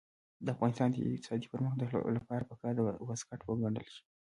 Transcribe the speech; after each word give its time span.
د 0.45 0.47
افغانستان 0.55 0.87
د 0.91 0.97
اقتصادي 1.15 1.47
پرمختګ 1.53 1.87
لپاره 2.17 2.47
پکار 2.51 2.73
ده 2.77 2.83
چې 2.97 3.03
واسکټ 3.09 3.41
وګنډل 3.43 3.87
شي. 3.95 4.03